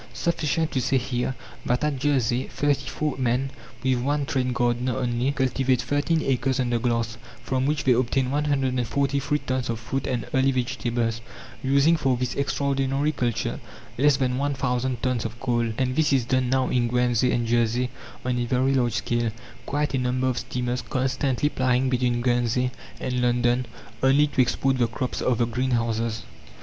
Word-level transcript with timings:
Sufficient 0.15 0.71
to 0.71 0.81
say 0.81 0.97
here, 0.97 1.35
that 1.63 1.83
at 1.83 1.99
Jersey, 1.99 2.47
thirty 2.49 2.89
four 2.89 3.15
men, 3.19 3.51
with 3.83 3.99
one 4.01 4.25
trained 4.25 4.55
gardener 4.55 4.97
only, 4.97 5.31
cultivate 5.31 5.79
thirteen 5.83 6.23
acres 6.23 6.59
under 6.59 6.79
glass, 6.79 7.19
from 7.43 7.67
which 7.67 7.83
they 7.83 7.91
obtain 7.91 8.31
143 8.31 9.37
tons 9.45 9.69
of 9.69 9.79
fruit 9.79 10.07
and 10.07 10.25
early 10.33 10.49
vegetables, 10.51 11.21
using 11.63 11.95
for 11.95 12.17
this 12.17 12.33
extraordinary 12.33 13.11
culture 13.11 13.59
less 13.99 14.17
than 14.17 14.39
1,000 14.39 15.03
tons 15.03 15.23
of 15.23 15.39
coal. 15.39 15.71
And 15.77 15.95
this 15.95 16.11
is 16.11 16.25
done 16.25 16.49
now 16.49 16.69
in 16.69 16.87
Guernsey 16.87 17.31
and 17.31 17.45
Jersey 17.45 17.91
on 18.25 18.39
a 18.39 18.45
very 18.45 18.73
large 18.73 18.93
scale, 18.93 19.29
quite 19.67 19.93
a 19.93 19.99
number 19.99 20.25
of 20.25 20.39
steamers 20.39 20.81
constantly 20.81 21.49
plying 21.49 21.89
between 21.91 22.21
Guernsey 22.21 22.71
and 22.99 23.21
London, 23.21 23.67
only 24.01 24.25
to 24.25 24.41
export 24.41 24.79
the 24.79 24.87
crops 24.87 25.21
of 25.21 25.37
the 25.37 25.45
greenhouses. 25.45 26.23